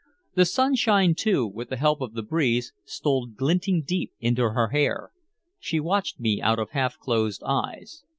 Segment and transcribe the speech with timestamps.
[0.33, 5.11] The sunshine, too, with the help of the breeze, stole glinting deep into her hair.
[5.59, 8.03] She watched me out of half closed eyes.